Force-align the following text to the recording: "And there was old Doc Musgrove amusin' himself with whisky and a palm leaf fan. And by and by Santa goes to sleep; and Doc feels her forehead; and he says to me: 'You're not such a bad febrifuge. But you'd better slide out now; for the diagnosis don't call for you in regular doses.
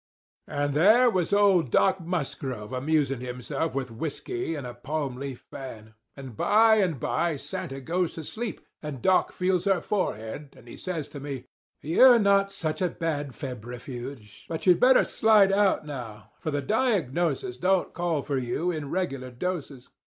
"And 0.47 0.73
there 0.73 1.11
was 1.11 1.31
old 1.31 1.69
Doc 1.69 1.99
Musgrove 2.01 2.73
amusin' 2.73 3.21
himself 3.21 3.75
with 3.75 3.91
whisky 3.91 4.55
and 4.55 4.65
a 4.65 4.73
palm 4.73 5.15
leaf 5.17 5.41
fan. 5.51 5.93
And 6.17 6.35
by 6.35 6.77
and 6.77 6.99
by 6.99 7.35
Santa 7.37 7.79
goes 7.79 8.15
to 8.15 8.23
sleep; 8.23 8.65
and 8.81 8.99
Doc 8.99 9.31
feels 9.31 9.65
her 9.65 9.79
forehead; 9.79 10.55
and 10.57 10.67
he 10.67 10.75
says 10.75 11.07
to 11.09 11.19
me: 11.19 11.45
'You're 11.81 12.17
not 12.17 12.51
such 12.51 12.81
a 12.81 12.89
bad 12.89 13.35
febrifuge. 13.35 14.47
But 14.49 14.65
you'd 14.65 14.79
better 14.79 15.03
slide 15.03 15.51
out 15.51 15.85
now; 15.85 16.31
for 16.39 16.49
the 16.49 16.63
diagnosis 16.63 17.57
don't 17.57 17.93
call 17.93 18.23
for 18.23 18.39
you 18.39 18.71
in 18.71 18.89
regular 18.89 19.29
doses. 19.29 19.87